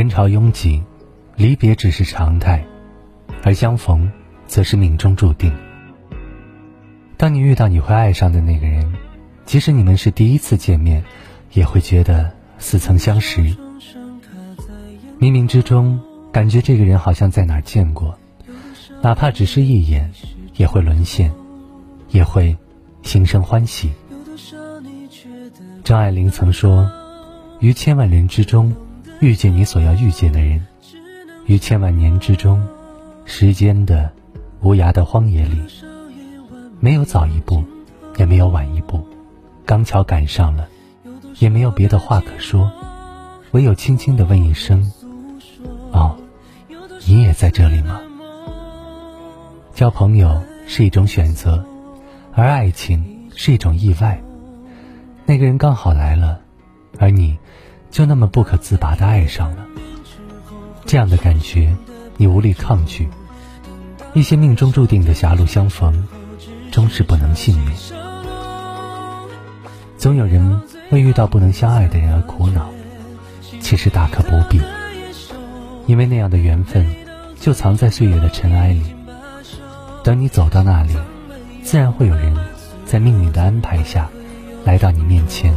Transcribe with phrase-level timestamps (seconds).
[0.00, 0.82] 人潮拥挤，
[1.36, 2.64] 离别只是常态，
[3.42, 4.10] 而相逢，
[4.46, 5.52] 则是命中注定。
[7.18, 8.94] 当你遇到你会爱上的那个人，
[9.44, 11.04] 即使你们是第一次见面，
[11.52, 13.42] 也会觉得似曾相识。
[15.20, 16.00] 冥冥之中，
[16.32, 18.18] 感觉这个人好像在哪儿见过，
[19.02, 20.10] 哪怕只是一眼，
[20.56, 21.30] 也会沦陷，
[22.08, 22.56] 也会
[23.02, 23.90] 心生欢喜。
[25.84, 26.90] 张爱玲曾说
[27.60, 28.74] ：“于千万人之中。”
[29.20, 30.66] 遇见你所要遇见的人，
[31.44, 32.66] 于千万年之中，
[33.26, 34.10] 时间的
[34.62, 35.60] 无涯的荒野里，
[36.80, 37.62] 没有早一步，
[38.16, 39.06] 也没有晚一步，
[39.66, 40.66] 刚巧赶上了，
[41.38, 42.72] 也没有别的话可说，
[43.50, 44.90] 唯有轻轻的问一声
[45.92, 46.16] ：“哦，
[47.06, 48.00] 你也在这里吗？”
[49.76, 51.62] 交朋友是一种选择，
[52.32, 54.18] 而爱情是一种意外。
[55.26, 56.40] 那个人刚好来了，
[56.98, 57.36] 而你。
[57.90, 59.66] 就那么不可自拔的爱上了，
[60.86, 61.74] 这样的感觉，
[62.16, 63.08] 你无力抗拒。
[64.14, 66.06] 一些命中注定的狭路相逢，
[66.70, 67.76] 终是不能幸免。
[69.98, 72.70] 总有人为遇到不能相爱的人而苦恼，
[73.60, 74.60] 其实大可不必，
[75.86, 76.86] 因为那样的缘分，
[77.38, 78.82] 就藏在岁月的尘埃里。
[80.02, 80.96] 等你走到那里，
[81.62, 82.34] 自然会有人，
[82.86, 84.08] 在命运的安排下，
[84.64, 85.54] 来到你面前。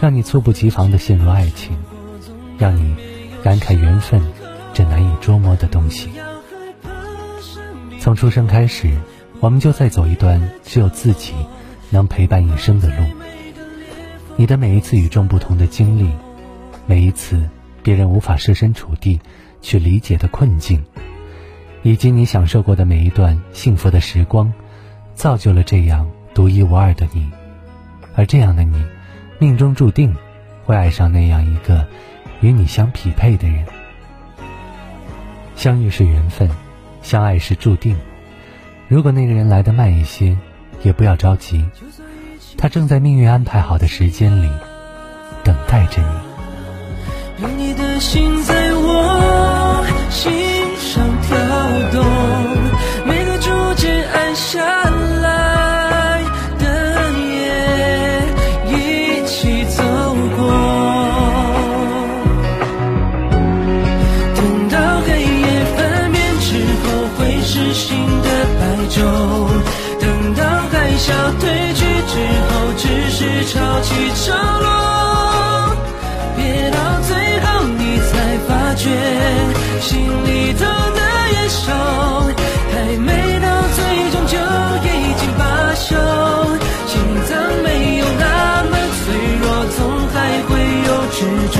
[0.00, 1.76] 让你猝不及防的陷入爱情，
[2.56, 2.96] 让你
[3.42, 4.18] 感慨缘分
[4.72, 6.08] 这难以捉摸的东西。
[7.98, 8.96] 从出生开始，
[9.40, 11.34] 我们就在走一段只有自己
[11.90, 13.04] 能陪伴一生的路。
[14.36, 16.10] 你的每一次与众不同的经历，
[16.86, 17.46] 每一次
[17.82, 19.20] 别人无法设身处地
[19.60, 20.82] 去理解的困境，
[21.82, 24.50] 以及你享受过的每一段幸福的时光，
[25.14, 27.30] 造就了这样独一无二的你。
[28.14, 28.82] 而这样的你。
[29.40, 30.14] 命中注定
[30.66, 31.84] 会爱上那样一个
[32.42, 33.64] 与你相匹配的人。
[35.56, 36.48] 相遇是缘分，
[37.00, 37.96] 相爱是注定。
[38.86, 40.36] 如果那个人来的慢一些，
[40.82, 41.64] 也不要着急，
[42.58, 44.50] 他正在命运安排好的时间里
[45.42, 47.46] 等待着你。
[47.56, 49.39] 你的心在我
[67.72, 68.98] 新的白昼，
[70.00, 72.14] 等到海啸退去之
[72.48, 75.76] 后，只是潮起潮落，
[76.36, 76.76] 别到
[77.06, 77.10] 最
[77.40, 77.46] 后
[77.78, 78.12] 你才
[78.48, 78.90] 发觉，
[79.80, 81.00] 心里头的
[81.32, 81.72] 野兽
[82.72, 83.08] 还没
[83.40, 83.78] 到最
[84.10, 84.34] 终就
[84.86, 84.88] 已
[85.18, 85.42] 经罢
[85.74, 85.88] 休。
[86.86, 86.92] 心
[87.28, 87.30] 脏
[87.62, 88.72] 没有那么
[89.04, 89.44] 脆弱，
[89.76, 89.78] 总
[90.12, 90.16] 还
[90.48, 90.50] 会
[90.86, 91.18] 有执
[91.56, 91.58] 着。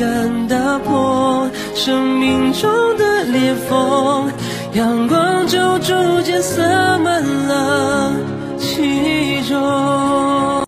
[0.00, 4.32] 敢打破生命中的裂缝，
[4.72, 6.62] 阳光就逐渐洒
[6.96, 8.10] 满了
[8.56, 10.29] 其中。